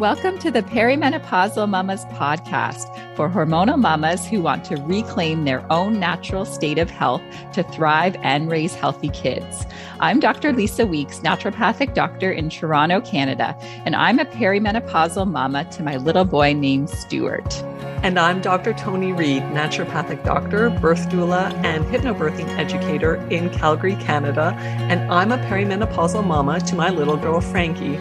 [0.00, 6.00] Welcome to the Perimenopausal Mamas podcast for hormonal mamas who want to reclaim their own
[6.00, 7.20] natural state of health
[7.52, 9.66] to thrive and raise healthy kids.
[10.00, 10.54] I'm Dr.
[10.54, 13.54] Lisa Weeks, naturopathic doctor in Toronto, Canada,
[13.84, 17.62] and I'm a perimenopausal mama to my little boy named Stuart.
[18.02, 18.72] And I'm Dr.
[18.72, 24.54] Tony Reed, naturopathic doctor, birth doula, and hypnobirthing educator in Calgary, Canada.
[24.58, 27.98] And I'm a perimenopausal mama to my little girl, Frankie.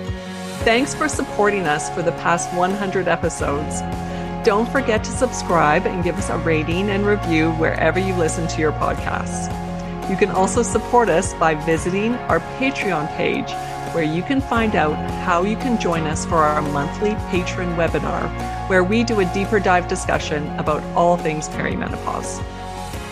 [0.63, 3.79] Thanks for supporting us for the past 100 episodes.
[4.45, 8.59] Don't forget to subscribe and give us a rating and review wherever you listen to
[8.59, 9.47] your podcasts.
[10.09, 13.49] You can also support us by visiting our Patreon page,
[13.95, 18.29] where you can find out how you can join us for our monthly patron webinar,
[18.69, 22.43] where we do a deeper dive discussion about all things perimenopause.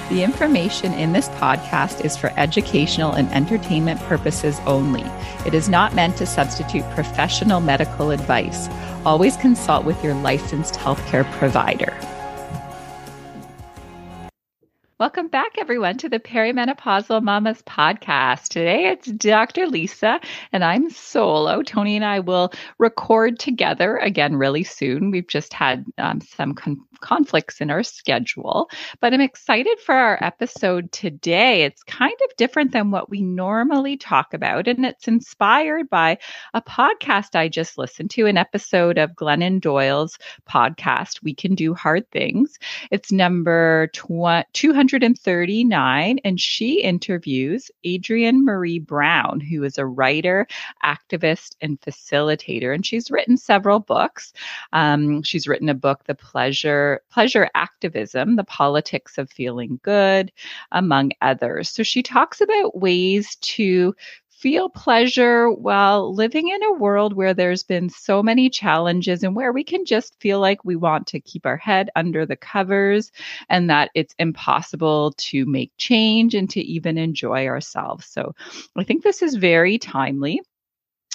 [0.09, 5.03] The information in this podcast is for educational and entertainment purposes only.
[5.45, 8.69] It is not meant to substitute professional medical advice.
[9.05, 11.93] Always consult with your licensed healthcare provider.
[14.99, 18.47] Welcome back, everyone, to the Perimenopausal Mamas podcast.
[18.47, 19.67] Today it's Dr.
[19.67, 20.19] Lisa,
[20.51, 21.61] and I'm solo.
[21.61, 25.11] Tony and I will record together again really soon.
[25.11, 30.17] We've just had um, some con- conflicts in our schedule, but I'm excited for our
[30.21, 31.63] episode today.
[31.63, 36.17] It's kind of different than what we normally talk about, and it's inspired by
[36.53, 40.17] a podcast I just listened to, an episode of Glennon Doyle's
[40.49, 42.57] podcast, We Can Do Hard Things.
[42.91, 50.47] It's number 239, and she interviews Adrienne Maree Brown, who is a writer,
[50.83, 54.33] activist, and facilitator, and she's written several books.
[54.73, 60.31] Um, she's written a book, The Pleasure pleasure activism, the politics of feeling good,
[60.71, 61.69] among others.
[61.69, 63.93] So she talks about ways to
[64.37, 69.51] feel pleasure while living in a world where there's been so many challenges and where
[69.51, 73.11] we can just feel like we want to keep our head under the covers
[73.49, 78.05] and that it's impossible to make change and to even enjoy ourselves.
[78.05, 78.35] So
[78.77, 80.41] I think this is very timely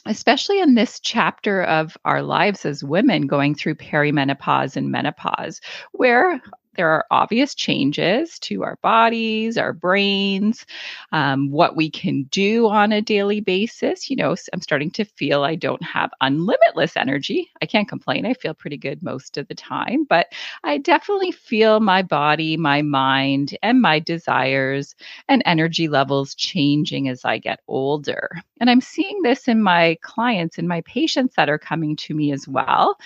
[0.07, 5.61] especially in this chapter of our lives as women going through perimenopause and menopause,
[5.93, 6.41] where
[6.75, 10.65] there are obvious changes to our bodies, our brains,
[11.13, 14.09] um, what we can do on a daily basis.
[14.09, 17.51] You know, I'm starting to feel I don't have unlimitless energy.
[17.61, 18.25] I can't complain.
[18.25, 20.33] I feel pretty good most of the time, but
[20.65, 24.95] I definitely feel my body, my mind, and my desires
[25.29, 28.31] and energy levels changing as I get older.
[28.61, 32.33] And I'm seeing this in my clients and my patients that are coming to me
[32.33, 32.97] as well.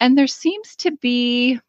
[0.00, 1.60] And there seems to be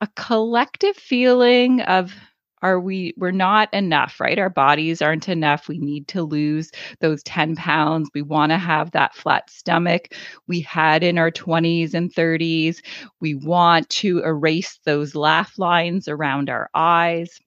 [0.00, 2.14] a collective feeling of
[2.62, 4.38] are we we're not enough right?
[4.38, 5.68] Our bodies aren't enough.
[5.68, 6.70] We need to lose
[7.00, 8.08] those 10 pounds.
[8.14, 10.14] We want to have that flat stomach.
[10.48, 12.78] We had in our 20s and 30s
[13.20, 17.38] we want to erase those laugh lines around our eyes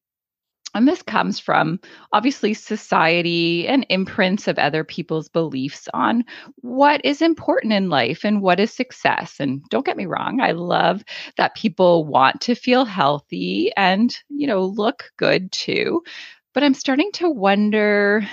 [0.75, 1.79] and this comes from
[2.13, 6.23] obviously society and imprints of other people's beliefs on
[6.57, 9.39] what is important in life and what is success.
[9.39, 11.03] And don't get me wrong, I love
[11.37, 16.03] that people want to feel healthy and, you know, look good too.
[16.53, 18.27] But I'm starting to wonder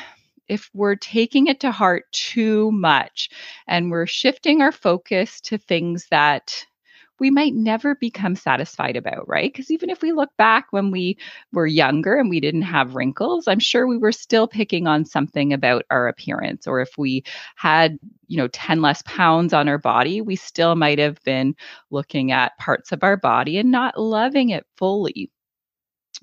[0.49, 3.31] if we're taking it to heart too much
[3.67, 6.67] and we're shifting our focus to things that
[7.19, 9.53] we might never become satisfied about, right?
[9.53, 11.17] Because even if we look back when we
[11.53, 15.53] were younger and we didn't have wrinkles, I'm sure we were still picking on something
[15.53, 16.67] about our appearance.
[16.67, 17.25] Or if we
[17.57, 21.55] had, you know, 10 less pounds on our body, we still might have been
[21.91, 25.31] looking at parts of our body and not loving it fully.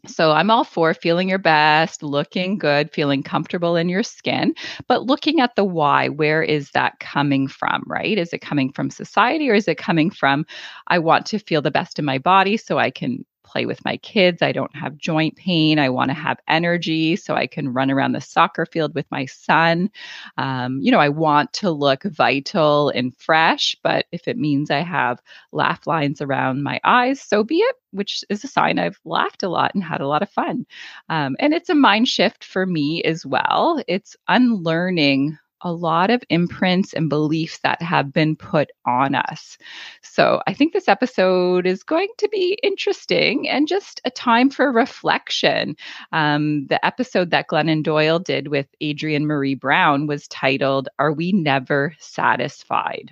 [0.06, 4.54] So I'm all for feeling your best, looking good, feeling comfortable in your skin,
[4.88, 8.18] but looking at the why, where is that coming from, right?
[8.18, 10.46] Is it coming from society or is it coming from
[10.88, 13.98] I want to feel the best in my body so I can play with my
[13.98, 14.42] kids.
[14.42, 15.78] I don't have joint pain.
[15.78, 19.28] I want to have energy so I can run around the soccer field with my
[19.28, 19.92] son.
[20.38, 24.80] Um, you know, I want to look vital and fresh, but if it means I
[24.80, 29.44] have laugh lines around my eyes, so be it, which is a sign I've laughed
[29.44, 30.66] a lot and had a lot of fun.
[31.10, 33.84] Um, and it's a mind shift for me as well.
[33.88, 39.58] It's unlearning a lot of imprints and beliefs that have been put on us.
[40.02, 44.72] So I think this episode is going to be interesting and just a time for
[44.72, 45.76] reflection.
[46.12, 51.32] Um, the episode that Glennon Doyle did with Adrienne Maree Brown was titled, Are We
[51.32, 53.12] Never Satisfied?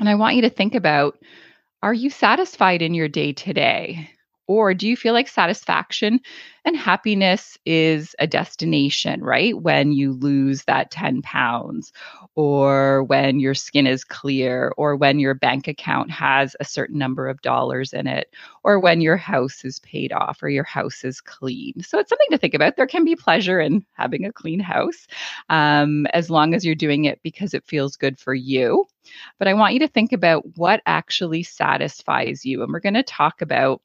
[0.00, 1.18] And I want you to think about
[1.82, 4.08] are you satisfied in your day today?
[4.52, 6.20] Or do you feel like satisfaction
[6.66, 9.58] and happiness is a destination, right?
[9.58, 11.90] When you lose that 10 pounds,
[12.34, 17.28] or when your skin is clear, or when your bank account has a certain number
[17.28, 18.28] of dollars in it,
[18.62, 21.72] or when your house is paid off or your house is clean.
[21.80, 22.76] So it's something to think about.
[22.76, 25.06] There can be pleasure in having a clean house
[25.48, 28.84] um, as long as you're doing it because it feels good for you.
[29.38, 32.62] But I want you to think about what actually satisfies you.
[32.62, 33.80] And we're going to talk about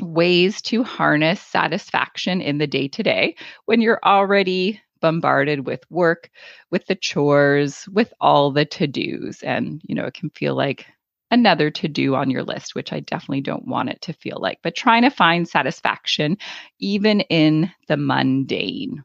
[0.00, 3.36] ways to harness satisfaction in the day to day
[3.66, 6.30] when you're already bombarded with work,
[6.70, 9.42] with the chores, with all the to dos.
[9.42, 10.86] And, you know, it can feel like
[11.30, 14.60] another to do on your list, which I definitely don't want it to feel like,
[14.62, 16.38] but trying to find satisfaction
[16.78, 19.04] even in the mundane.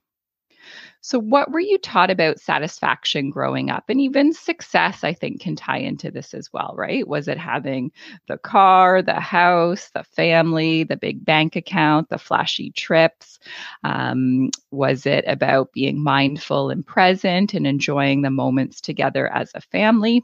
[1.01, 3.86] So, what were you taught about satisfaction growing up?
[3.90, 7.07] And even success, I think, can tie into this as well, right?
[7.07, 7.92] Was it having
[8.28, 13.40] the car, the house, the family, the big bank account, the flashy trips?
[13.84, 19.62] Um, was it about being mindful and present and enjoying the moments together as a
[19.62, 20.24] family?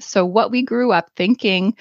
[0.00, 1.76] So, what we grew up thinking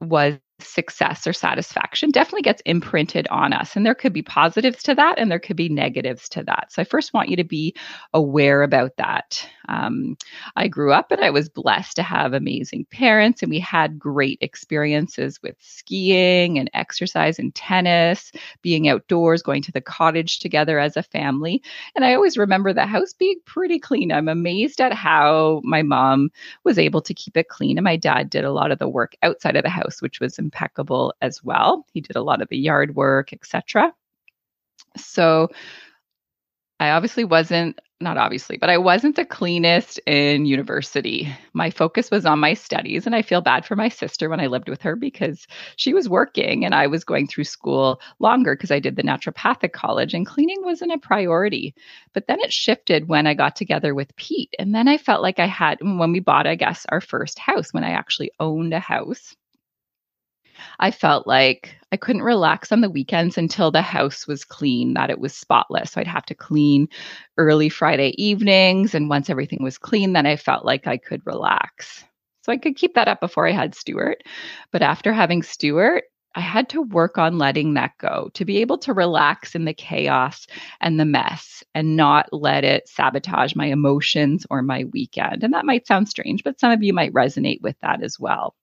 [0.00, 3.76] was success or satisfaction definitely gets imprinted on us.
[3.76, 6.72] And there could be positives to that and there could be negatives to that.
[6.72, 7.74] So I first want you to be
[8.14, 9.46] aware about that.
[9.68, 10.16] Um,
[10.54, 14.38] I grew up and I was blessed to have amazing parents, and we had great
[14.40, 18.32] experiences with skiing and exercise and tennis,
[18.62, 21.62] being outdoors, going to the cottage together as a family.
[21.94, 24.12] And I always remember the house being pretty clean.
[24.12, 26.30] I'm amazed at how my mom
[26.64, 29.16] was able to keep it clean, and my dad did a lot of the work
[29.22, 31.84] outside of the house, which was impeccable as well.
[31.92, 33.92] He did a lot of the yard work, etc.
[34.96, 35.48] So
[36.78, 41.34] I obviously wasn't, not obviously, but I wasn't the cleanest in university.
[41.54, 44.48] My focus was on my studies, and I feel bad for my sister when I
[44.48, 45.46] lived with her because
[45.76, 49.72] she was working and I was going through school longer because I did the naturopathic
[49.72, 51.74] college and cleaning wasn't a priority.
[52.12, 54.54] But then it shifted when I got together with Pete.
[54.58, 57.72] And then I felt like I had, when we bought, I guess, our first house,
[57.72, 59.34] when I actually owned a house.
[60.78, 65.10] I felt like I couldn't relax on the weekends until the house was clean, that
[65.10, 65.92] it was spotless.
[65.92, 66.88] So I'd have to clean
[67.38, 68.94] early Friday evenings.
[68.94, 72.04] And once everything was clean, then I felt like I could relax.
[72.42, 74.22] So I could keep that up before I had Stuart.
[74.72, 76.04] But after having Stuart,
[76.36, 79.72] I had to work on letting that go to be able to relax in the
[79.72, 80.46] chaos
[80.82, 85.42] and the mess and not let it sabotage my emotions or my weekend.
[85.42, 88.54] And that might sound strange, but some of you might resonate with that as well.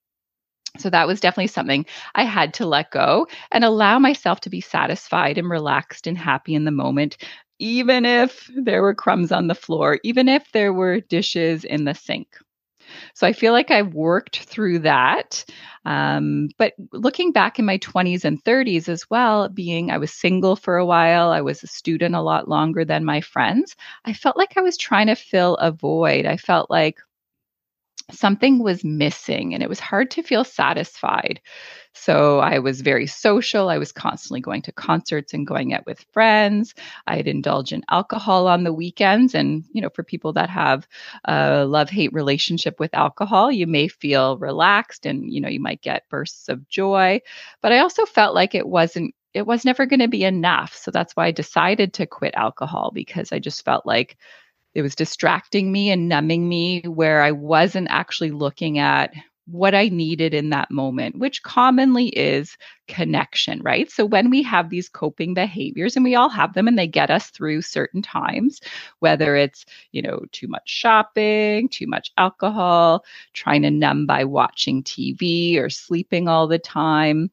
[0.80, 1.86] So that was definitely something
[2.16, 6.56] I had to let go and allow myself to be satisfied and relaxed and happy
[6.56, 7.18] in the moment,
[7.60, 11.94] even if there were crumbs on the floor, even if there were dishes in the
[11.94, 12.28] sink.
[13.16, 15.46] So I feel like I worked through that.
[15.86, 20.56] Um, but looking back in my 20s and 30s as well, being I was single
[20.56, 24.38] for a while, I was a student a lot longer than my friends, I felt
[24.38, 26.26] like I was trying to fill a void.
[26.26, 27.00] I felt like,
[28.14, 31.42] something was missing and it was hard to feel satisfied.
[31.94, 33.70] So I was very social.
[33.70, 36.74] I was constantly going to concerts and going out with friends.
[37.06, 39.36] I'd indulge in alcohol on the weekends.
[39.36, 40.88] And, you know, for people that have
[41.26, 45.82] a love hate relationship with alcohol, you may feel relaxed and, you know, you might
[45.82, 47.22] get bursts of joy.
[47.62, 50.76] But I also felt like it wasn't it was never going to be enough.
[50.76, 54.18] So that's why I decided to quit alcohol because I just felt like
[54.74, 59.14] it was distracting me and numbing me where I wasn't actually looking at
[59.46, 62.58] what I needed in that moment, which commonly is
[62.88, 63.92] connection, right?
[63.92, 67.12] So when we have these coping behaviors, and we all have them and they get
[67.12, 68.62] us through certain times,
[69.00, 74.82] whether it's, you know, too much shopping, too much alcohol, trying to numb by watching
[74.82, 77.30] TV or sleeping all the time,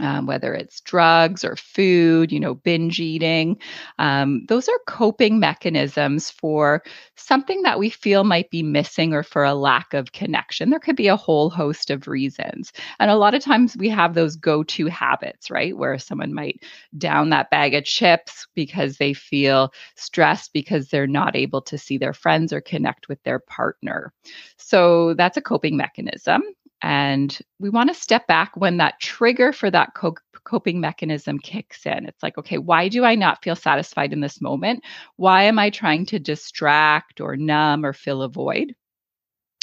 [0.00, 3.58] um, whether it's drugs or food, you know, binge eating.
[3.98, 6.82] Um, those are coping mechanisms for
[7.16, 10.70] something that we feel might be missing or for a lack of connection.
[10.70, 12.72] There could be a whole host of reasons.
[12.98, 15.76] And a lot of times we have those go to habits, right?
[15.76, 16.62] Where someone might
[16.96, 21.98] down that bag of chips because they feel stressed because they're not able to see
[21.98, 24.12] their friends or connect with their partner.
[24.56, 26.42] So that's a coping mechanism.
[26.82, 31.86] And we want to step back when that trigger for that co- coping mechanism kicks
[31.86, 32.06] in.
[32.06, 34.82] It's like, okay, why do I not feel satisfied in this moment?
[35.16, 38.74] Why am I trying to distract or numb or fill a void?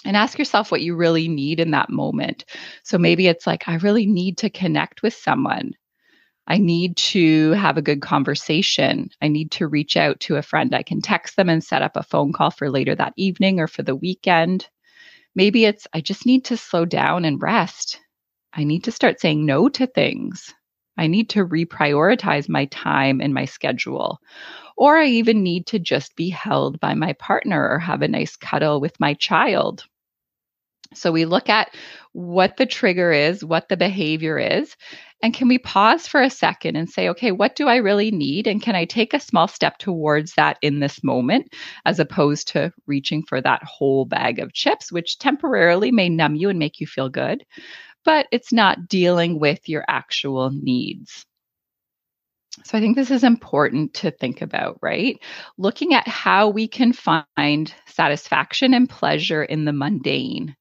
[0.05, 2.45] And ask yourself what you really need in that moment.
[2.83, 5.73] So maybe it's like, I really need to connect with someone.
[6.47, 9.09] I need to have a good conversation.
[9.21, 10.73] I need to reach out to a friend.
[10.73, 13.67] I can text them and set up a phone call for later that evening or
[13.67, 14.69] for the weekend.
[15.35, 17.99] Maybe it's, I just need to slow down and rest.
[18.53, 20.53] I need to start saying no to things.
[20.97, 24.19] I need to reprioritize my time and my schedule.
[24.75, 28.35] Or I even need to just be held by my partner or have a nice
[28.35, 29.83] cuddle with my child.
[30.93, 31.73] So we look at
[32.13, 34.75] what the trigger is, what the behavior is,
[35.21, 38.47] and can we pause for a second and say, okay, what do I really need?
[38.47, 41.53] And can I take a small step towards that in this moment,
[41.85, 46.49] as opposed to reaching for that whole bag of chips, which temporarily may numb you
[46.49, 47.43] and make you feel good,
[48.05, 51.25] but it's not dealing with your actual needs.
[52.63, 55.17] So I think this is important to think about, right?
[55.57, 60.55] Looking at how we can find satisfaction and pleasure in the mundane.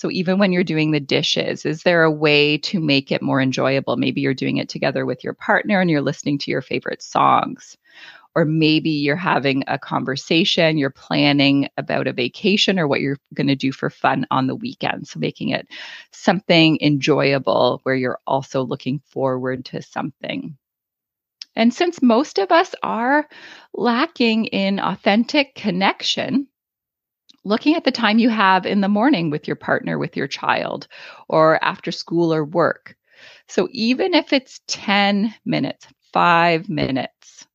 [0.00, 3.38] So even when you're doing the dishes, is there a way to make it more
[3.38, 3.98] enjoyable?
[3.98, 7.76] Maybe you're doing it together with your partner and you're listening to your favorite songs.
[8.34, 13.48] Or maybe you're having a conversation, you're planning about a vacation or what you're going
[13.48, 15.06] to do for fun on the weekend.
[15.06, 15.68] So making it
[16.12, 20.56] something enjoyable where you're also looking forward to something.
[21.54, 23.28] And since most of us are
[23.74, 26.46] lacking in authentic connection,
[27.44, 30.86] looking at the time you have in the morning with your partner, with your child,
[31.28, 32.96] or after school or work.
[33.48, 37.46] So even if it's 10 minutes, five minutes,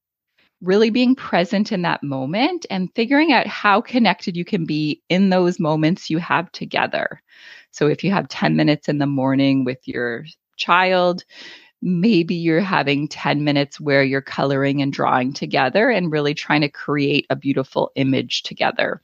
[0.61, 5.29] really being present in that moment and figuring out how connected you can be in
[5.29, 7.21] those moments you have together.
[7.71, 10.25] So if you have 10 minutes in the morning with your
[10.57, 11.23] child,
[11.81, 16.69] maybe you're having 10 minutes where you're coloring and drawing together and really trying to
[16.69, 19.01] create a beautiful image together.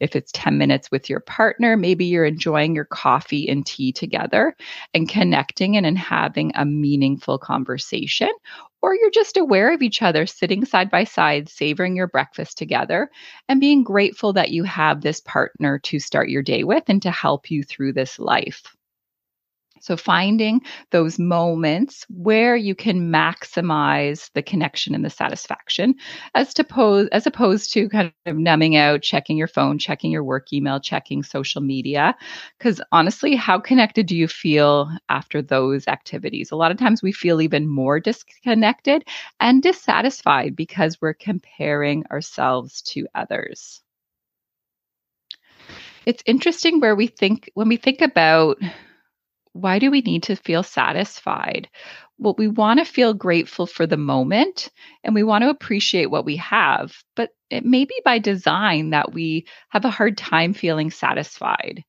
[0.00, 4.56] If it's 10 minutes with your partner, maybe you're enjoying your coffee and tea together
[4.94, 8.30] and connecting and, and having a meaningful conversation.
[8.82, 13.10] Or you're just aware of each other, sitting side by side, savoring your breakfast together,
[13.48, 17.10] and being grateful that you have this partner to start your day with and to
[17.10, 18.75] help you through this life.
[19.86, 25.94] So finding those moments where you can maximize the connection and the satisfaction
[26.34, 30.24] as to pose, as opposed to kind of numbing out, checking your phone, checking your
[30.24, 32.16] work email, checking social media.
[32.58, 36.50] Because honestly, how connected do you feel after those activities?
[36.50, 39.04] A lot of times we feel even more disconnected
[39.38, 43.84] and dissatisfied because we're comparing ourselves to others.
[46.06, 48.58] It's interesting where we think when we think about
[49.60, 51.68] why do we need to feel satisfied?
[52.18, 54.70] Well, we want to feel grateful for the moment
[55.04, 59.12] and we want to appreciate what we have, but it may be by design that
[59.12, 61.84] we have a hard time feeling satisfied.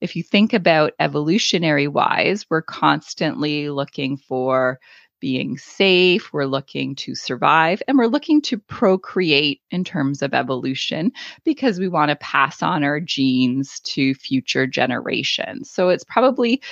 [0.00, 4.78] If you think about evolutionary wise, we're constantly looking for
[5.20, 11.12] being safe, we're looking to survive, and we're looking to procreate in terms of evolution
[11.44, 15.70] because we want to pass on our genes to future generations.
[15.70, 16.62] So it's probably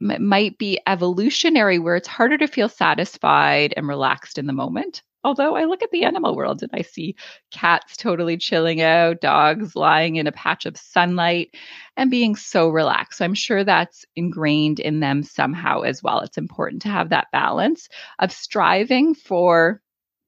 [0.00, 5.02] might be evolutionary where it's harder to feel satisfied and relaxed in the moment.
[5.24, 7.16] Although I look at the animal world and I see
[7.50, 11.54] cats totally chilling out, dogs lying in a patch of sunlight
[11.96, 13.18] and being so relaxed.
[13.18, 16.20] So I'm sure that's ingrained in them somehow as well.
[16.20, 17.88] It's important to have that balance
[18.18, 19.80] of striving for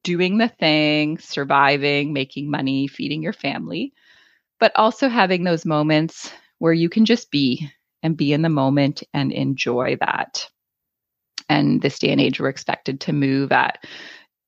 [0.02, 3.92] doing the thing, surviving, making money, feeding your family,
[4.58, 7.68] but also having those moments where you can just be
[8.02, 10.48] and be in the moment and enjoy that.
[11.48, 13.84] And this day and age, we're expected to move at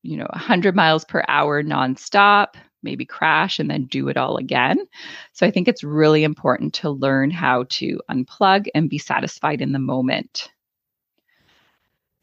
[0.01, 4.79] you know 100 miles per hour nonstop maybe crash and then do it all again
[5.33, 9.71] so i think it's really important to learn how to unplug and be satisfied in
[9.71, 10.51] the moment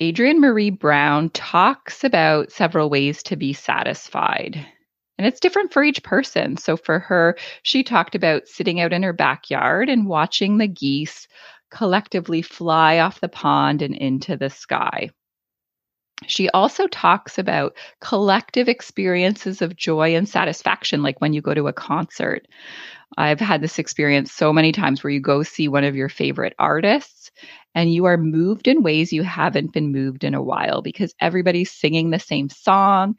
[0.00, 4.66] adrienne Maree brown talks about several ways to be satisfied
[5.18, 6.56] and it's different for each person.
[6.56, 11.26] So for her, she talked about sitting out in her backyard and watching the geese
[11.70, 15.10] collectively fly off the pond and into the sky.
[16.26, 21.68] She also talks about collective experiences of joy and satisfaction, like when you go to
[21.68, 22.46] a concert.
[23.18, 26.54] I've had this experience so many times where you go see one of your favorite
[26.58, 27.30] artists
[27.74, 31.70] and you are moved in ways you haven't been moved in a while because everybody's
[31.70, 33.16] singing the same song.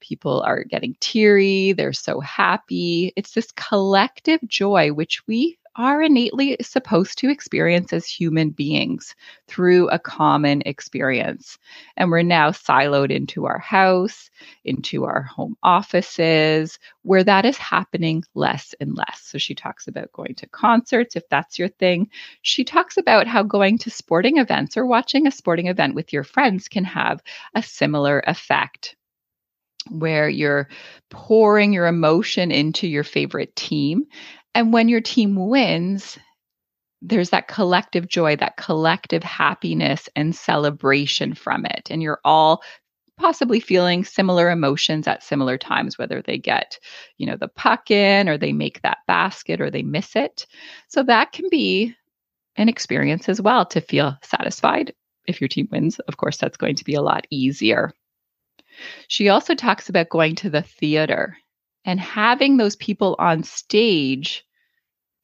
[0.00, 3.12] People are getting teary, they're so happy.
[3.16, 9.14] It's this collective joy, which we are innately supposed to experience as human beings
[9.46, 11.58] through a common experience.
[11.96, 14.30] And we're now siloed into our house,
[14.64, 19.20] into our home offices, where that is happening less and less.
[19.22, 22.10] So she talks about going to concerts, if that's your thing.
[22.42, 26.24] She talks about how going to sporting events or watching a sporting event with your
[26.24, 27.22] friends can have
[27.54, 28.96] a similar effect
[29.90, 30.68] where you're
[31.10, 34.04] pouring your emotion into your favorite team
[34.54, 36.18] and when your team wins,
[37.00, 41.88] there's that collective joy, that collective happiness and celebration from it.
[41.90, 42.62] And you're all
[43.18, 46.78] possibly feeling similar emotions at similar times, whether they get,
[47.18, 50.46] you know, the puck in or they make that basket or they miss it.
[50.88, 51.94] So that can be
[52.56, 54.94] an experience as well to feel satisfied.
[55.26, 57.92] If your team wins, of course, that's going to be a lot easier.
[59.08, 61.36] She also talks about going to the theater
[61.84, 64.44] and having those people on stage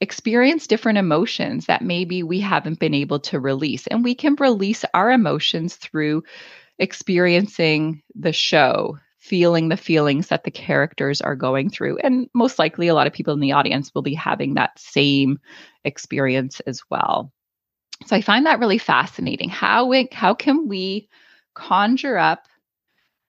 [0.01, 3.87] experience different emotions that maybe we haven't been able to release.
[3.87, 6.25] And we can release our emotions through
[6.79, 11.99] experiencing the show, feeling the feelings that the characters are going through.
[11.99, 15.39] And most likely, a lot of people in the audience will be having that same
[15.85, 17.33] experience as well.
[18.07, 19.49] So I find that really fascinating.
[19.49, 21.09] How, we, how can we
[21.55, 22.47] conjure up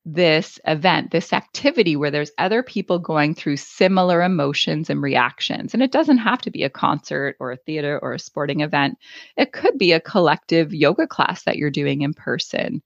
[0.06, 5.74] this event, this activity where there's other people going through similar emotions and reactions.
[5.74, 9.00] And it doesn't have to be a concert or a theater or a sporting event.
[9.36, 12.84] It could be a collective yoga class that you're doing in person.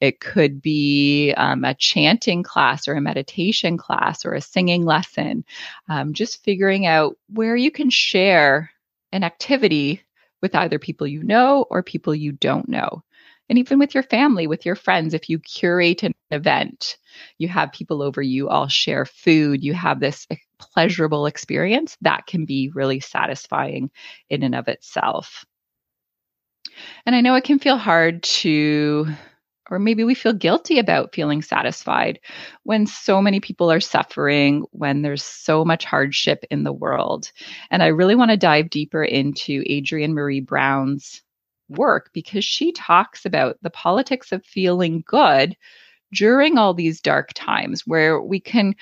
[0.00, 5.44] It could be um, a chanting class or a meditation class or a singing lesson.
[5.90, 8.70] Um, just figuring out where you can share
[9.12, 10.02] an activity
[10.40, 13.04] with either people you know or people you don't know
[13.48, 16.96] and even with your family, with your friends, if you curate an event,
[17.38, 22.26] you have people over, you all share food, you have this eh, pleasurable experience, that
[22.26, 23.90] can be really satisfying
[24.30, 25.44] in and of itself.
[27.04, 29.06] And I know it can feel hard to,
[29.70, 32.20] or maybe we feel guilty about feeling satisfied
[32.62, 37.30] when so many people are suffering, when there's so much hardship in the world.
[37.70, 41.21] And I really want to dive deeper into Adrienne Maree Brown's
[41.76, 45.56] work because she talks about the politics of feeling good
[46.12, 48.74] during all these dark times where we can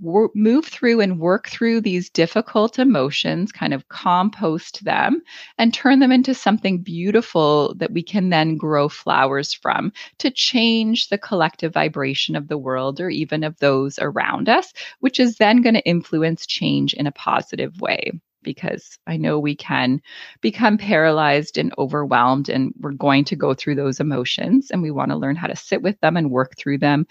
[0.00, 5.22] wor- move through and work through these difficult emotions, kind of compost them
[5.58, 11.08] and turn them into something beautiful that we can then grow flowers from to change
[11.08, 15.62] the collective vibration of the world or even of those around us, which is then
[15.62, 20.00] going to influence change in a positive way because I know we can
[20.40, 25.10] become paralyzed and overwhelmed, and we're going to go through those emotions, and we want
[25.10, 27.06] to learn how to sit with them and work through them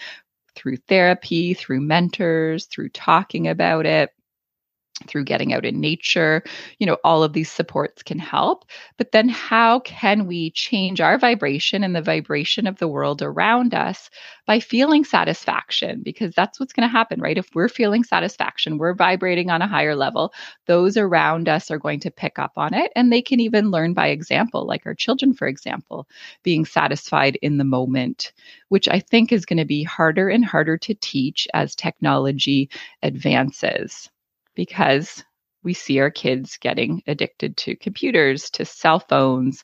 [0.56, 4.12] through therapy, through mentors, through talking about it
[5.08, 6.44] through getting out in nature,
[6.78, 8.66] you know, all of these supports can help.
[8.98, 13.74] But then how can we change our vibration and the vibration of the world around
[13.74, 14.10] us
[14.46, 16.02] by feeling satisfaction?
[16.04, 17.38] Because that's what's going to happen, right?
[17.38, 20.34] If we're feeling satisfaction, we're vibrating on a higher level,
[20.66, 22.92] those around us are going to pick up on it.
[22.96, 26.08] And they can even learn by example, like our children, for example,
[26.44, 28.34] being satisfied in the moment,
[28.70, 32.70] which I think is going to be harder and harder to teach as technology
[33.04, 34.10] advances
[34.60, 35.24] because
[35.64, 39.64] we see our kids getting addicted to computers, to cell phones.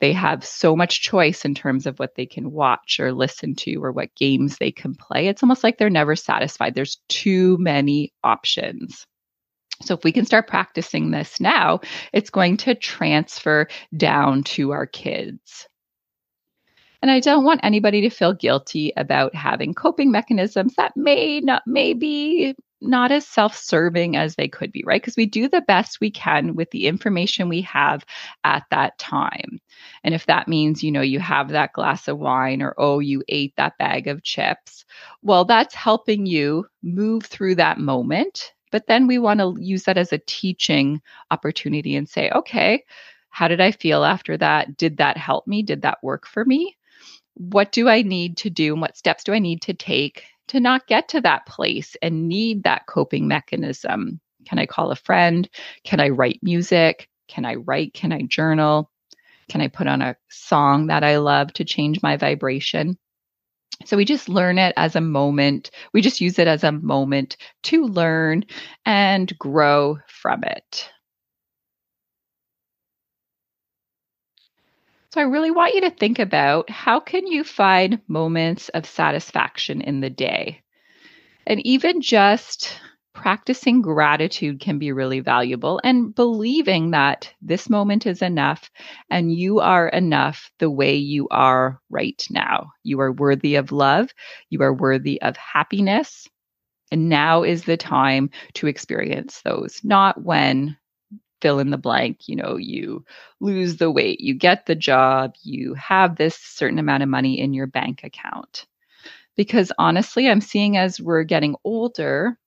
[0.00, 3.74] They have so much choice in terms of what they can watch or listen to
[3.84, 5.26] or what games they can play.
[5.26, 6.74] It's almost like they're never satisfied.
[6.74, 9.04] There's too many options.
[9.82, 11.80] So, if we can start practicing this now,
[12.14, 15.68] it's going to transfer down to our kids.
[17.02, 21.64] And I don't want anybody to feel guilty about having coping mechanisms that may not,
[21.66, 25.00] may be not as self serving as they could be, right?
[25.00, 28.04] Because we do the best we can with the information we have
[28.44, 29.60] at that time.
[30.04, 33.22] And if that means, you know, you have that glass of wine or, oh, you
[33.28, 34.84] ate that bag of chips,
[35.22, 38.52] well, that's helping you move through that moment.
[38.70, 42.84] But then we want to use that as a teaching opportunity and say, okay,
[43.28, 44.76] how did I feel after that?
[44.76, 45.62] Did that help me?
[45.62, 46.76] Did that work for me?
[47.34, 48.72] What do I need to do?
[48.72, 52.28] And what steps do I need to take to not get to that place and
[52.28, 54.20] need that coping mechanism.
[54.46, 55.48] Can I call a friend?
[55.82, 57.08] Can I write music?
[57.26, 57.94] Can I write?
[57.94, 58.90] Can I journal?
[59.48, 62.98] Can I put on a song that I love to change my vibration?
[63.86, 65.70] So we just learn it as a moment.
[65.94, 68.44] We just use it as a moment to learn
[68.84, 70.90] and grow from it.
[75.12, 79.82] So I really want you to think about how can you find moments of satisfaction
[79.82, 80.62] in the day?
[81.46, 82.80] And even just
[83.12, 88.70] practicing gratitude can be really valuable and believing that this moment is enough
[89.10, 92.70] and you are enough the way you are right now.
[92.82, 94.08] You are worthy of love.
[94.48, 96.26] You are worthy of happiness.
[96.90, 100.78] And now is the time to experience those, not when
[101.42, 102.28] fill in the blank.
[102.28, 103.04] You know, you
[103.40, 107.52] lose the weight, you get the job, you have this certain amount of money in
[107.52, 108.66] your bank account.
[109.36, 112.38] Because honestly, I'm seeing as we're getting older,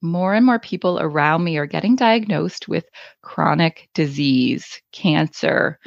[0.00, 2.84] more and more people around me are getting diagnosed with
[3.22, 5.78] chronic disease, cancer.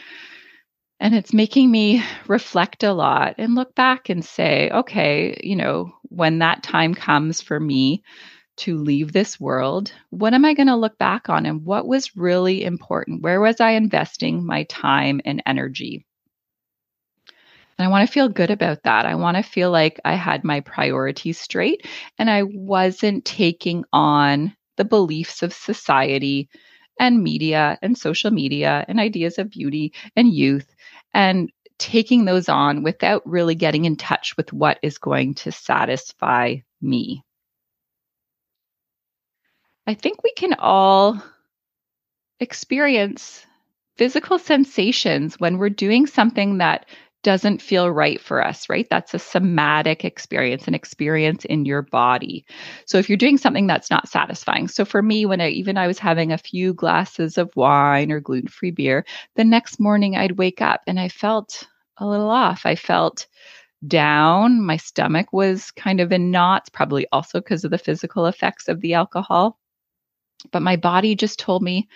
[1.00, 5.94] And it's making me reflect a lot and look back and say, okay, you know,
[6.04, 8.04] when that time comes for me
[8.58, 12.16] to leave this world, what am I going to look back on and what was
[12.16, 13.22] really important?
[13.22, 16.06] Where was I investing my time and energy?
[17.78, 19.06] And I want to feel good about that.
[19.06, 21.86] I want to feel like I had my priorities straight
[22.18, 26.50] and I wasn't taking on the beliefs of society
[27.00, 30.76] and media and social media and ideas of beauty and youth
[31.14, 36.56] and taking those on without really getting in touch with what is going to satisfy
[36.82, 37.24] me.
[39.88, 41.22] I think we can all
[42.42, 43.46] experience
[43.98, 46.86] physical sensations when we're doing something that
[47.24, 48.86] doesn't feel right for us, right?
[48.90, 52.46] That's a somatic experience, an experience in your body.
[52.86, 54.68] So if you're doing something that's not satisfying.
[54.68, 58.20] So for me, when I even I was having a few glasses of wine or
[58.20, 61.66] gluten-free beer, the next morning I'd wake up and I felt
[61.98, 62.66] a little off.
[62.66, 63.26] I felt
[63.88, 64.62] down.
[64.62, 68.82] My stomach was kind of in knots, probably also because of the physical effects of
[68.82, 69.58] the alcohol.
[70.52, 71.88] But my body just told me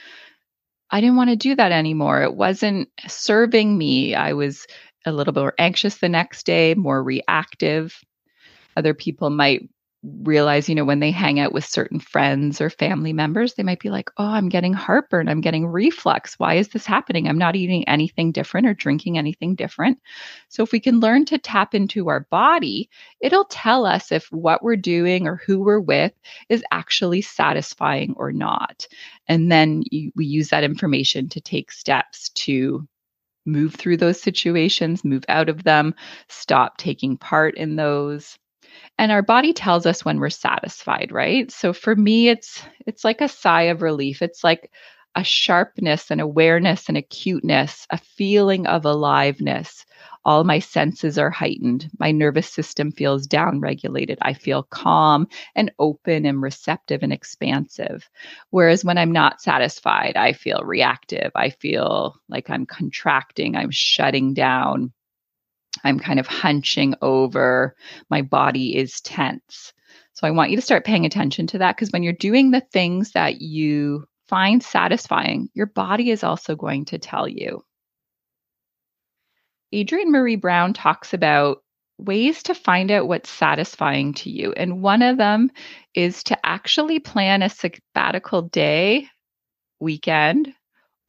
[0.89, 2.21] I didn't want to do that anymore.
[2.23, 4.13] It wasn't serving me.
[4.13, 4.67] I was
[5.05, 7.97] a little bit more anxious the next day, more reactive.
[8.75, 9.69] Other people might
[10.03, 13.79] realize, you know, when they hang out with certain friends or family members, they might
[13.79, 15.29] be like, oh, I'm getting heartburn.
[15.29, 16.39] I'm getting reflux.
[16.39, 17.27] Why is this happening?
[17.27, 19.99] I'm not eating anything different or drinking anything different.
[20.49, 24.63] So, if we can learn to tap into our body, it'll tell us if what
[24.63, 26.13] we're doing or who we're with
[26.49, 28.87] is actually satisfying or not.
[29.27, 29.83] And then
[30.15, 32.87] we use that information to take steps to
[33.45, 35.93] move through those situations, move out of them,
[36.29, 38.37] stop taking part in those.
[38.97, 41.51] And our body tells us when we're satisfied, right?
[41.51, 44.21] So for me it's it's like a sigh of relief.
[44.21, 44.71] It's like
[45.15, 49.85] a sharpness and awareness and acuteness, a feeling of aliveness,
[50.23, 51.89] all my senses are heightened.
[51.97, 54.17] My nervous system feels downregulated.
[54.21, 58.07] I feel calm and open and receptive and expansive.
[58.51, 61.31] Whereas when I'm not satisfied, I feel reactive.
[61.35, 64.93] I feel like I'm contracting, I'm shutting down.
[65.83, 67.75] I'm kind of hunching over.
[68.09, 69.73] My body is tense.
[70.13, 72.61] So I want you to start paying attention to that because when you're doing the
[72.71, 77.63] things that you find satisfying, your body is also going to tell you.
[79.73, 81.63] Adrienne Maree Brown talks about
[81.97, 84.53] ways to find out what's satisfying to you.
[84.53, 85.51] And one of them
[85.93, 89.07] is to actually plan a sabbatical day,
[89.79, 90.53] weekend,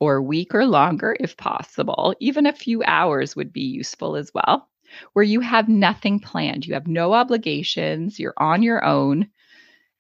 [0.03, 2.13] or week or longer if possible.
[2.19, 4.69] Even a few hours would be useful as well,
[5.13, 6.67] where you have nothing planned.
[6.67, 9.29] You have no obligations, you're on your own.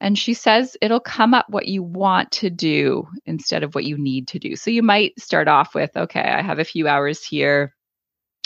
[0.00, 3.96] And she says it'll come up what you want to do instead of what you
[3.96, 4.56] need to do.
[4.56, 7.72] So you might start off with, okay, I have a few hours here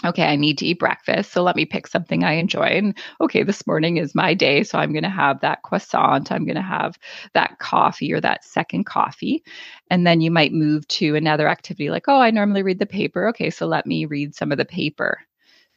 [0.05, 1.33] okay, I need to eat breakfast.
[1.33, 2.65] So let me pick something I enjoy.
[2.65, 4.63] And okay, this morning is my day.
[4.63, 6.31] So I'm going to have that croissant.
[6.31, 6.99] I'm going to have
[7.33, 9.43] that coffee or that second coffee.
[9.91, 13.29] And then you might move to another activity like, oh, I normally read the paper.
[13.29, 15.19] Okay, so let me read some of the paper.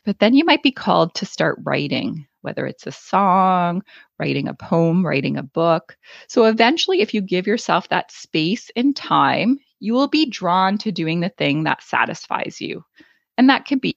[0.05, 3.83] But then you might be called to start writing, whether it's a song,
[4.17, 5.97] writing a poem, writing a book.
[6.27, 10.91] So eventually, if you give yourself that space and time, you will be drawn to
[10.91, 12.83] doing the thing that satisfies you.
[13.37, 13.95] And that could be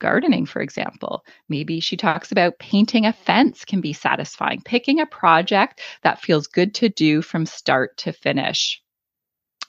[0.00, 1.24] gardening, for example.
[1.48, 6.46] Maybe she talks about painting a fence can be satisfying, picking a project that feels
[6.46, 8.82] good to do from start to finish,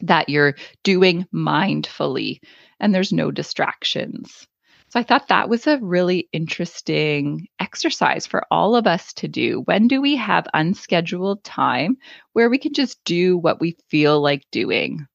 [0.01, 2.39] that you're doing mindfully
[2.79, 4.47] and there's no distractions.
[4.89, 9.61] So I thought that was a really interesting exercise for all of us to do.
[9.65, 11.97] When do we have unscheduled time
[12.31, 15.05] where we can just do what we feel like doing?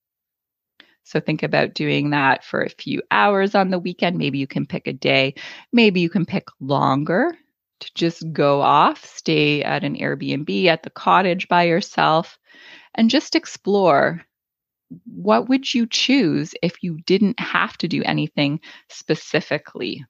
[1.05, 4.17] So think about doing that for a few hours on the weekend.
[4.19, 5.35] Maybe you can pick a day.
[5.73, 7.37] Maybe you can pick longer
[7.81, 12.39] to just go off, stay at an Airbnb at the cottage by yourself,
[12.95, 14.23] and just explore
[15.07, 20.05] what would you choose if you didn't have to do anything specifically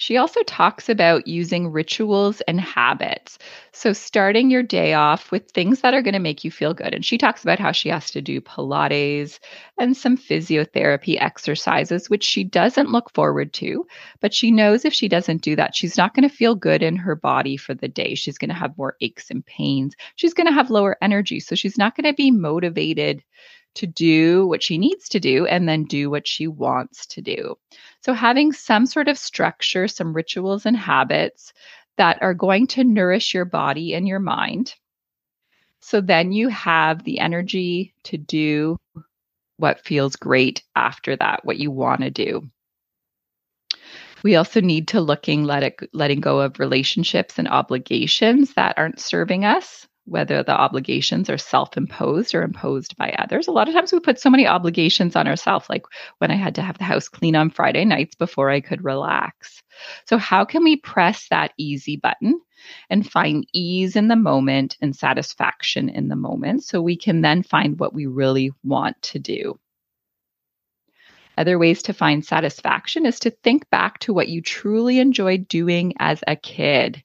[0.00, 3.36] She also talks about using rituals and habits.
[3.72, 6.94] So, starting your day off with things that are going to make you feel good.
[6.94, 9.40] And she talks about how she has to do Pilates
[9.76, 13.88] and some physiotherapy exercises, which she doesn't look forward to.
[14.20, 16.94] But she knows if she doesn't do that, she's not going to feel good in
[16.94, 18.14] her body for the day.
[18.14, 19.96] She's going to have more aches and pains.
[20.14, 21.40] She's going to have lower energy.
[21.40, 23.24] So, she's not going to be motivated
[23.78, 27.58] to do what she needs to do and then do what she wants to do.
[28.02, 31.52] So, having some sort of structure, some rituals and habits
[31.98, 34.74] that are going to nourish your body and your mind.
[35.80, 38.78] So then you have the energy to do
[39.58, 42.48] what feels great after that, what you want to do.
[44.22, 49.00] We also need to looking let it letting go of relationships and obligations that aren't
[49.00, 53.48] serving us whether the obligations are self imposed or imposed by others.
[53.48, 55.84] A lot of times we put so many obligations on ourselves, like
[56.18, 59.62] when I had to have the house clean on Friday nights before I could relax.
[60.06, 62.40] So, how can we press that easy button
[62.90, 67.42] and find ease in the moment and satisfaction in the moment so we can then
[67.42, 69.58] find what we really want to do?
[71.38, 75.94] Other ways to find satisfaction is to think back to what you truly enjoyed doing
[76.00, 77.04] as a kid.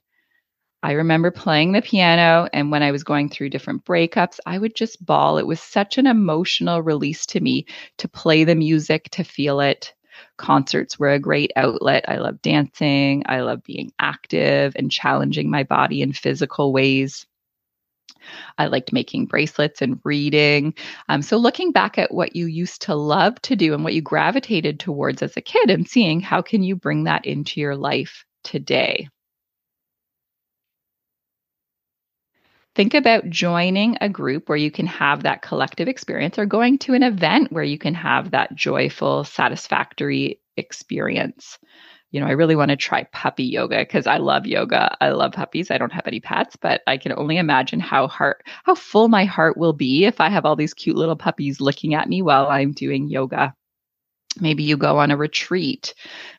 [0.84, 4.76] I remember playing the piano, and when I was going through different breakups, I would
[4.76, 5.38] just bawl.
[5.38, 7.68] It was such an emotional release to me
[8.00, 9.94] to play the music, to feel it.
[10.36, 12.04] Concerts were a great outlet.
[12.10, 13.24] I love dancing.
[13.28, 17.26] I love being active and challenging my body in physical ways.
[18.58, 20.74] I liked making bracelets and reading.
[21.08, 24.02] Um, so, looking back at what you used to love to do and what you
[24.02, 28.26] gravitated towards as a kid and seeing how can you bring that into your life
[28.44, 29.08] today.
[32.76, 36.96] Think about joining a group where you can have that collective experience or going to
[36.96, 41.60] an event where you can have that joyful, satisfactory experience.
[42.10, 44.96] You know, I really want to try puppy yoga because I love yoga.
[45.00, 45.70] I love puppies.
[45.70, 49.26] I don't have any pets, but I can only imagine how heart how full my
[49.26, 52.48] heart will be if I have all these cute little puppies looking at me while
[52.48, 53.54] I'm doing yoga.
[54.40, 55.94] Maybe you go on a retreat.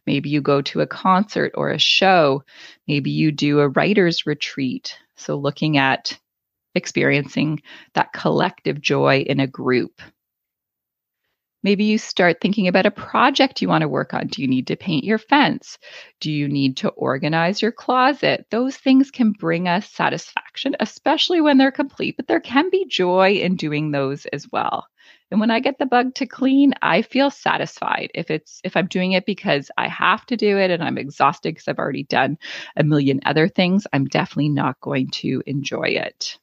[0.05, 2.43] Maybe you go to a concert or a show.
[2.89, 4.99] Maybe you do a writer's retreat.
[5.17, 6.19] So, looking at
[6.75, 7.63] experiencing
[7.95, 10.01] that collective joy in a group.
[11.65, 14.27] Maybe you start thinking about a project you want to work on.
[14.27, 15.79] Do you need to paint your fence?
[16.21, 18.45] Do you need to organize your closet?
[18.51, 23.37] Those things can bring us satisfaction, especially when they're complete, but there can be joy
[23.37, 24.87] in doing those as well.
[25.31, 28.11] And when I get the bug to clean, I feel satisfied.
[28.15, 31.55] If it's if I'm doing it because I have to do it and I'm exhausted
[31.55, 32.37] because I've already done
[32.77, 36.39] a million other things, I'm definitely not going to enjoy it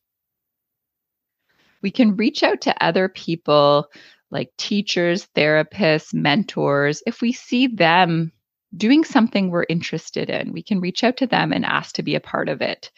[1.81, 3.87] we can reach out to other people
[4.29, 7.03] like teachers, therapists, mentors.
[7.05, 8.31] If we see them
[8.75, 12.15] doing something we're interested in, we can reach out to them and ask to be
[12.15, 12.91] a part of it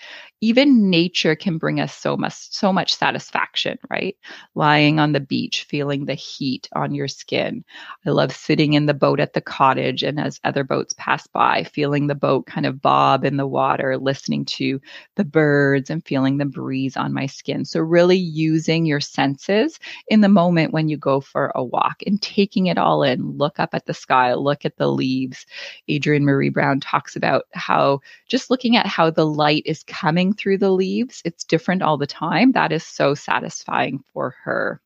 [0.43, 4.17] even nature can bring us so much so much satisfaction right?
[4.55, 7.63] Lying on the beach feeling the heat on your skin.
[8.05, 11.63] I love sitting in the boat at the cottage and as other boats pass by
[11.63, 14.81] feeling the boat kind of bob in the water listening to
[15.15, 17.65] the birds and feeling the breeze on my skin.
[17.65, 22.21] So really using your senses in the moment when you go for a walk and
[22.21, 23.37] taking it all in.
[23.37, 25.45] Look up at the sky look at the leaves.
[25.89, 30.57] Adrienne maree brown talks about how just looking at how the light is coming through
[30.59, 31.21] the leaves.
[31.25, 32.51] It's different all the time.
[32.53, 34.81] That is so satisfying for her.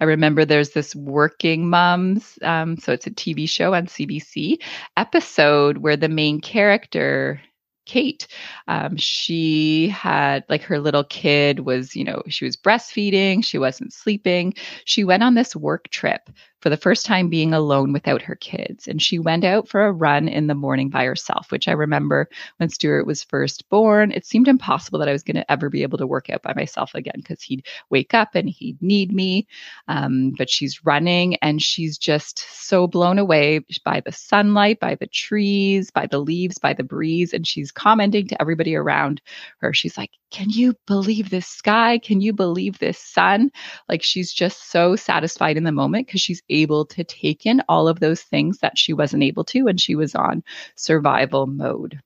[0.00, 4.58] I remember there's this Working Moms, um, so it's a TV show on CBC
[4.96, 7.40] episode where the main character
[7.88, 8.28] Kate.
[8.68, 13.94] Um, she had like her little kid was, you know, she was breastfeeding, she wasn't
[13.94, 14.54] sleeping.
[14.84, 16.28] She went on this work trip
[16.60, 18.88] for the first time being alone without her kids.
[18.88, 22.28] And she went out for a run in the morning by herself, which I remember
[22.56, 24.10] when Stuart was first born.
[24.10, 26.52] It seemed impossible that I was going to ever be able to work out by
[26.54, 29.46] myself again because he'd wake up and he'd need me.
[29.86, 35.06] Um, but she's running and she's just so blown away by the sunlight, by the
[35.06, 37.32] trees, by the leaves, by the breeze.
[37.32, 39.20] And she's commenting to everybody around
[39.58, 39.72] her.
[39.72, 41.98] She's like, Can you believe this sky?
[41.98, 43.50] Can you believe this sun?
[43.88, 47.88] Like she's just so satisfied in the moment because she's able to take in all
[47.88, 50.42] of those things that she wasn't able to when she was on
[50.76, 52.00] survival mode.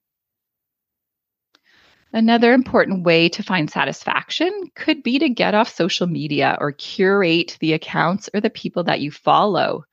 [2.14, 7.56] Another important way to find satisfaction could be to get off social media or curate
[7.60, 9.84] the accounts or the people that you follow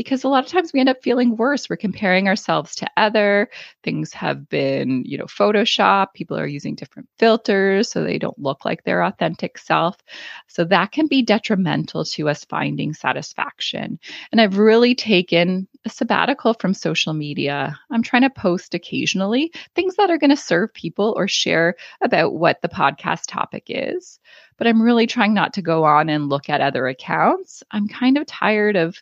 [0.00, 1.68] because a lot of times we end up feeling worse.
[1.68, 3.50] We're comparing ourselves to other
[3.82, 6.14] things have been, you know, Photoshop.
[6.14, 9.98] People are using different filters so they don't look like their authentic self.
[10.46, 13.98] So that can be detrimental to us finding satisfaction.
[14.32, 17.78] And I've really taken a sabbatical from social media.
[17.90, 22.32] I'm trying to post occasionally things that are going to serve people or share about
[22.32, 24.18] what the podcast topic is.
[24.56, 27.62] But I'm really trying not to go on and look at other accounts.
[27.70, 28.96] I'm kind of tired of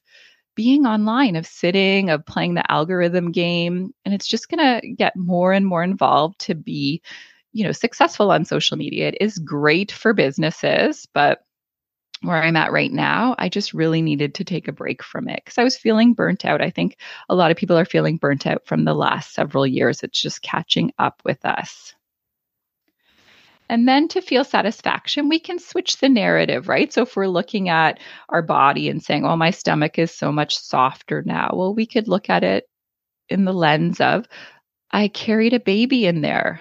[0.58, 3.94] being online, of sitting, of playing the algorithm game.
[4.04, 7.00] And it's just going to get more and more involved to be,
[7.52, 9.06] you know, successful on social media.
[9.06, 11.44] It is great for businesses, but
[12.22, 15.42] where I'm at right now, I just really needed to take a break from it
[15.44, 16.60] because I was feeling burnt out.
[16.60, 16.96] I think
[17.28, 20.02] a lot of people are feeling burnt out from the last several years.
[20.02, 21.94] It's just catching up with us.
[23.68, 26.92] And then to feel satisfaction, we can switch the narrative, right?
[26.92, 28.00] So if we're looking at
[28.30, 32.08] our body and saying, oh, my stomach is so much softer now, well, we could
[32.08, 32.64] look at it
[33.28, 34.26] in the lens of,
[34.90, 36.60] I carried a baby in there.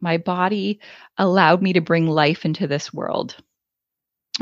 [0.00, 0.80] My body
[1.18, 3.36] allowed me to bring life into this world.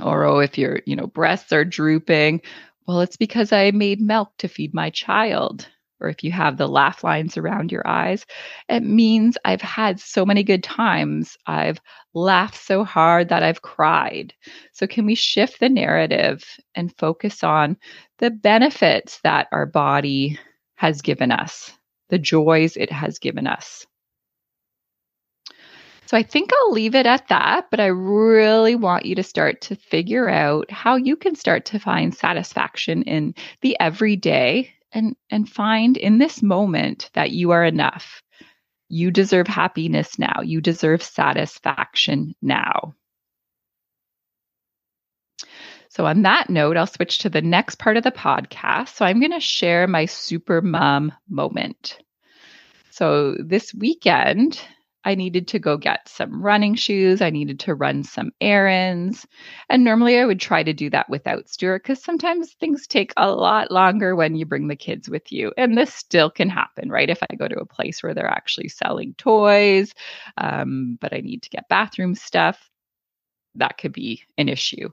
[0.02, 2.42] Or, oh, if your, you know, breasts are drooping,
[2.86, 5.68] well, it's because I made milk to feed my child
[6.04, 8.26] or if you have the laugh lines around your eyes,
[8.68, 11.38] it means I've had so many good times.
[11.46, 11.80] I've
[12.12, 14.34] laughed so hard that I've cried.
[14.72, 17.78] So, can we shift the narrative and focus on
[18.18, 20.38] the benefits that our body
[20.74, 21.72] has given us,
[22.10, 23.86] the joys it has given us?
[26.06, 29.62] So I think I'll leave it at that, but I really want you to start
[29.62, 35.48] to figure out how you can start to find satisfaction in the everyday and and
[35.48, 38.22] find in this moment that you are enough.
[38.88, 40.40] You deserve happiness now.
[40.42, 42.94] You deserve satisfaction now.
[45.88, 48.88] So, on that note, I'll switch to the next part of the podcast.
[48.96, 51.98] So, I'm going to share my super mom moment.
[52.90, 54.60] So, this weekend,
[55.04, 57.20] I needed to go get some running shoes.
[57.20, 59.26] I needed to run some errands.
[59.68, 63.30] And normally I would try to do that without Stuart because sometimes things take a
[63.30, 65.52] lot longer when you bring the kids with you.
[65.56, 67.10] And this still can happen, right?
[67.10, 69.92] If I go to a place where they're actually selling toys,
[70.38, 72.70] um, but I need to get bathroom stuff,
[73.56, 74.88] that could be an issue.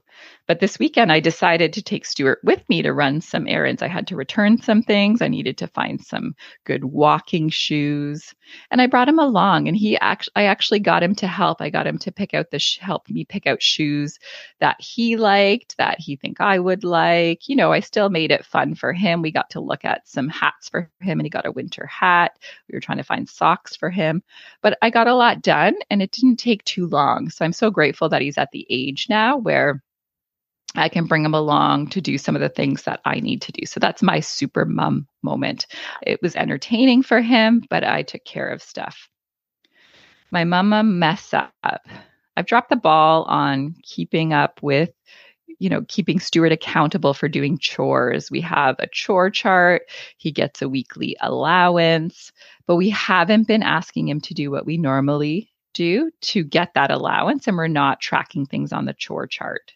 [0.46, 3.82] But this weekend, I decided to take Stuart with me to run some errands.
[3.82, 5.22] I had to return some things.
[5.22, 8.34] I needed to find some good walking shoes,
[8.70, 9.68] and I brought him along.
[9.68, 11.60] And he actually, I actually got him to help.
[11.60, 14.18] I got him to pick out the sh- help me pick out shoes
[14.60, 17.48] that he liked, that he think I would like.
[17.48, 19.22] You know, I still made it fun for him.
[19.22, 22.38] We got to look at some hats for him, and he got a winter hat.
[22.68, 24.22] We were trying to find socks for him,
[24.60, 27.30] but I got a lot done, and it didn't take too long.
[27.30, 29.82] So I'm so grateful that he's at the age now where
[30.74, 33.52] I can bring him along to do some of the things that I need to
[33.52, 33.66] do.
[33.66, 35.66] So that's my super mom moment.
[36.02, 39.08] It was entertaining for him, but I took care of stuff.
[40.30, 41.52] My mama mess up.
[42.36, 44.90] I've dropped the ball on keeping up with,
[45.58, 48.30] you know, keeping Stuart accountable for doing chores.
[48.30, 49.82] We have a chore chart.
[50.16, 52.32] He gets a weekly allowance,
[52.66, 56.90] but we haven't been asking him to do what we normally do to get that
[56.90, 59.72] allowance, and we're not tracking things on the chore chart.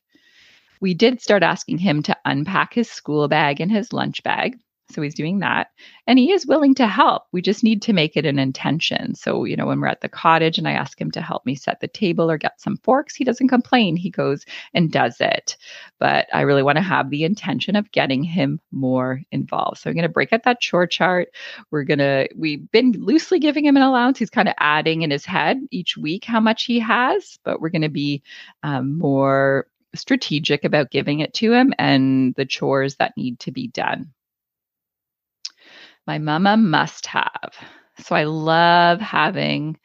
[0.80, 4.58] We did start asking him to unpack his school bag and his lunch bag.
[4.90, 5.68] So he's doing that.
[6.06, 7.24] And he is willing to help.
[7.32, 9.14] We just need to make it an intention.
[9.16, 11.56] So, you know, when we're at the cottage and I ask him to help me
[11.56, 13.96] set the table or get some forks, he doesn't complain.
[13.96, 14.44] He goes
[14.74, 15.56] and does it.
[15.98, 19.78] But I really want to have the intention of getting him more involved.
[19.78, 21.28] So I'm going to break out that chore chart.
[21.72, 24.18] We're going to, we've been loosely giving him an allowance.
[24.18, 27.70] He's kind of adding in his head each week how much he has, but we're
[27.70, 28.22] going to be
[28.62, 33.66] um, more strategic about giving it to him and the chores that need to be
[33.68, 34.12] done
[36.06, 37.52] my mama must have.
[37.98, 39.78] So I love having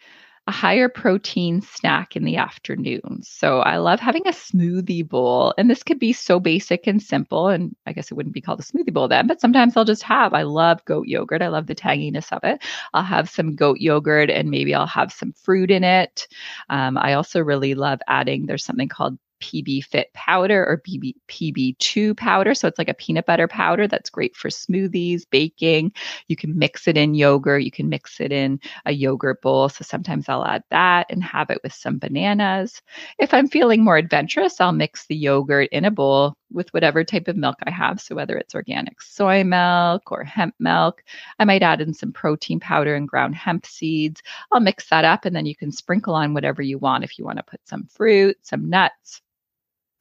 [0.47, 3.19] a higher protein snack in the afternoon.
[3.21, 5.53] So I love having a smoothie bowl.
[5.57, 7.47] And this could be so basic and simple.
[7.47, 10.01] And I guess it wouldn't be called a smoothie bowl then, but sometimes I'll just
[10.03, 11.43] have, I love goat yogurt.
[11.43, 12.63] I love the tanginess of it.
[12.93, 16.27] I'll have some goat yogurt and maybe I'll have some fruit in it.
[16.69, 22.15] Um, I also really love adding, there's something called PB Fit powder or PB, PB2
[22.15, 22.53] powder.
[22.53, 25.91] So it's like a peanut butter powder that's great for smoothies, baking.
[26.27, 27.63] You can mix it in yogurt.
[27.63, 29.69] You can mix it in a yogurt bowl.
[29.69, 32.81] So sometimes I'll add that and have it with some bananas.
[33.19, 37.27] If I'm feeling more adventurous, I'll mix the yogurt in a bowl with whatever type
[37.27, 38.01] of milk I have.
[38.01, 41.03] So whether it's organic soy milk or hemp milk,
[41.39, 44.21] I might add in some protein powder and ground hemp seeds.
[44.51, 47.03] I'll mix that up and then you can sprinkle on whatever you want.
[47.03, 49.21] If you want to put some fruit, some nuts,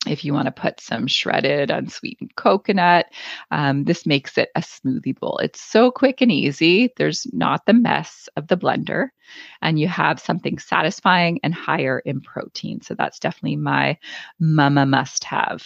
[0.07, 3.07] if you want to put some shredded unsweetened coconut,
[3.51, 5.39] um, this makes it a smoothie bowl.
[5.39, 6.93] It's so quick and easy.
[6.97, 9.09] There's not the mess of the blender,
[9.61, 12.81] and you have something satisfying and higher in protein.
[12.81, 13.99] So that's definitely my
[14.39, 15.63] mama must have.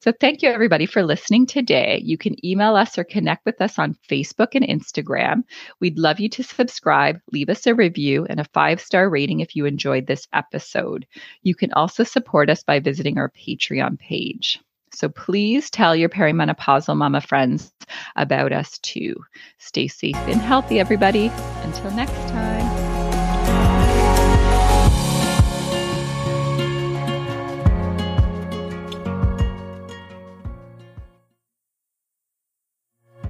[0.00, 2.00] So thank you everybody for listening today.
[2.02, 5.42] You can email us or connect with us on Facebook and Instagram.
[5.78, 9.54] We'd love you to subscribe, leave us a review and a five star rating if
[9.54, 11.06] you enjoyed this episode.
[11.42, 14.58] You can also support us by visiting our Patreon page.
[14.92, 17.70] So please tell your perimenopausal mama friends
[18.16, 19.16] about us too.
[19.58, 21.30] Stay safe and healthy, everybody.
[21.62, 22.89] Until next time.